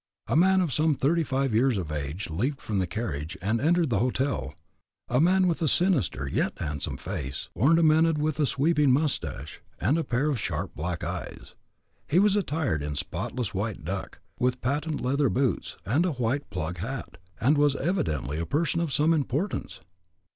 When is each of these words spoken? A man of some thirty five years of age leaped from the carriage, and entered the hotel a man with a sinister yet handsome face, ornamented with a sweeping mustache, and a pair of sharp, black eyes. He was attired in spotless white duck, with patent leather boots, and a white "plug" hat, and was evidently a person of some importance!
A 0.25 0.35
man 0.35 0.61
of 0.61 0.73
some 0.73 0.95
thirty 0.95 1.23
five 1.23 1.53
years 1.53 1.77
of 1.77 1.91
age 1.91 2.27
leaped 2.31 2.59
from 2.59 2.79
the 2.79 2.87
carriage, 2.87 3.37
and 3.39 3.61
entered 3.61 3.91
the 3.91 3.99
hotel 3.99 4.55
a 5.07 5.21
man 5.21 5.47
with 5.47 5.61
a 5.61 5.67
sinister 5.67 6.27
yet 6.27 6.53
handsome 6.57 6.97
face, 6.97 7.49
ornamented 7.53 8.17
with 8.17 8.39
a 8.39 8.47
sweeping 8.47 8.89
mustache, 8.91 9.61
and 9.79 9.99
a 9.99 10.03
pair 10.03 10.31
of 10.31 10.39
sharp, 10.39 10.73
black 10.73 11.03
eyes. 11.03 11.53
He 12.07 12.17
was 12.17 12.35
attired 12.35 12.81
in 12.81 12.95
spotless 12.95 13.53
white 13.53 13.85
duck, 13.85 14.17
with 14.39 14.59
patent 14.61 15.01
leather 15.01 15.29
boots, 15.29 15.77
and 15.85 16.03
a 16.03 16.13
white 16.13 16.49
"plug" 16.49 16.79
hat, 16.79 17.17
and 17.39 17.55
was 17.55 17.75
evidently 17.75 18.39
a 18.39 18.45
person 18.47 18.81
of 18.81 18.91
some 18.91 19.13
importance! 19.13 19.81